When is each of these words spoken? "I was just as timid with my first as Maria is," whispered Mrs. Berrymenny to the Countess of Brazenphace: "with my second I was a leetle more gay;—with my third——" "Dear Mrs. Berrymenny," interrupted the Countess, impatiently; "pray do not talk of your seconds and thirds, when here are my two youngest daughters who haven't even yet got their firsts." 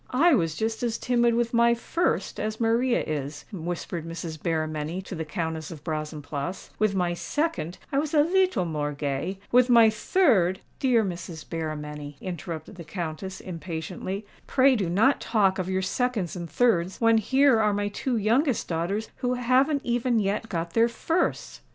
"I 0.17 0.33
was 0.33 0.55
just 0.55 0.81
as 0.81 0.97
timid 0.97 1.35
with 1.35 1.53
my 1.53 1.75
first 1.75 2.39
as 2.39 2.59
Maria 2.59 3.03
is," 3.03 3.45
whispered 3.53 4.03
Mrs. 4.03 4.41
Berrymenny 4.41 4.99
to 5.03 5.13
the 5.13 5.23
Countess 5.23 5.69
of 5.69 5.83
Brazenphace: 5.83 6.71
"with 6.79 6.95
my 6.95 7.13
second 7.13 7.77
I 7.91 7.99
was 7.99 8.15
a 8.15 8.23
leetle 8.23 8.65
more 8.65 8.93
gay;—with 8.93 9.69
my 9.69 9.91
third——" 9.91 10.61
"Dear 10.79 11.03
Mrs. 11.05 11.45
Berrymenny," 11.47 12.15
interrupted 12.19 12.77
the 12.77 12.83
Countess, 12.83 13.39
impatiently; 13.39 14.25
"pray 14.47 14.75
do 14.75 14.89
not 14.89 15.21
talk 15.21 15.59
of 15.59 15.69
your 15.69 15.83
seconds 15.83 16.35
and 16.35 16.49
thirds, 16.49 16.99
when 16.99 17.19
here 17.19 17.59
are 17.59 17.71
my 17.71 17.87
two 17.89 18.17
youngest 18.17 18.67
daughters 18.67 19.09
who 19.17 19.35
haven't 19.35 19.81
even 19.85 20.17
yet 20.17 20.49
got 20.49 20.73
their 20.73 20.89
firsts." 20.89 21.61